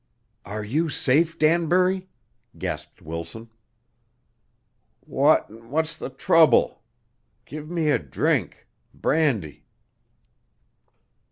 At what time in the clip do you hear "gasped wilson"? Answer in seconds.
2.57-3.51